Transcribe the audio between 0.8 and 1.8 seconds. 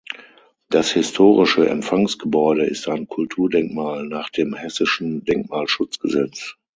historische